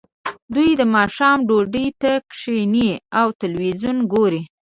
دوی 0.53 0.69
د 0.79 0.81
ماښام 0.95 1.37
ډوډۍ 1.47 1.87
ته 2.01 2.11
کیښني 2.31 2.89
او 3.19 3.27
تلویزیون 3.41 3.97
ګوري 4.13 4.41